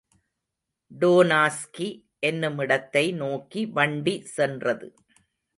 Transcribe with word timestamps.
டோனாஸ்கி 0.91 1.89
என்னுமிடத்தை 2.19 3.05
நோக்கி 3.13 3.65
வண்டி 3.65 4.15
சென்றது. 4.37 4.89